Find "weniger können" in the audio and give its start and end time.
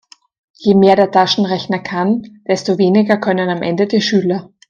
2.79-3.49